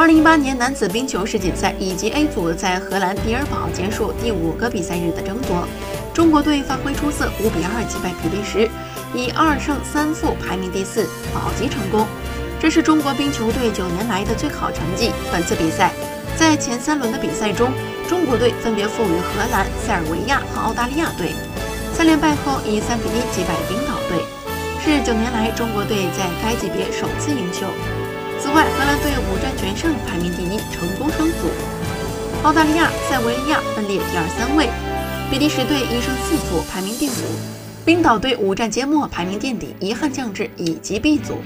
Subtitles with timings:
[0.00, 5.68] 二零一八年男子冰球世锦赛以及 A 组在荷兰比尔堡结束第五个比赛日的争夺，
[6.14, 8.66] 中国队发挥出色，五比二击败比利时，
[9.12, 12.06] 以二胜三负排名第四，保级成功。
[12.58, 15.12] 这是中国冰球队九年来的最好成绩。
[15.30, 15.92] 本次比赛，
[16.34, 17.70] 在前三轮的比赛中，
[18.08, 21.34] 中国队分别负于荷兰、塞尔维亚和澳大利亚队，
[21.92, 24.24] 三连败后以三比一击败冰岛队，
[24.80, 27.66] 是九年来中国队在该级别首次赢球。
[29.80, 31.48] 上，排名第一，成功升组。
[32.42, 34.68] 澳大利亚、塞维利亚分列第二、三位。
[35.30, 37.12] 比利时队一胜四负，排名第五。
[37.82, 41.38] 冰岛队五战皆末，排名垫底，遗憾降至乙级 B 组。